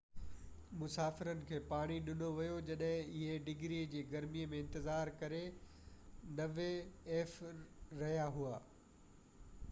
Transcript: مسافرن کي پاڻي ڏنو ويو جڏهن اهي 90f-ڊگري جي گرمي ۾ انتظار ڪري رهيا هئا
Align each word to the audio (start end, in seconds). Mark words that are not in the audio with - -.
مسافرن 0.83 1.39
کي 1.49 1.57
پاڻي 1.73 1.97
ڏنو 2.05 2.29
ويو 2.37 2.53
جڏهن 2.69 3.03
اهي 3.03 3.19
90f-ڊگري 3.33 3.77
جي 3.91 4.01
گرمي 4.13 4.45
۾ 4.53 4.61
انتظار 4.69 5.11
ڪري 5.19 5.43
رهيا 8.01 8.25
هئا 8.39 8.55